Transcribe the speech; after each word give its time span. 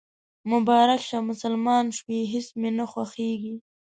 مبارک 0.51 1.01
شه، 1.07 1.17
مسلمان 1.29 1.85
شوېهیڅ 1.97 2.47
مې 2.59 2.69
نه 2.77 2.85
خوښیږي 2.91 3.55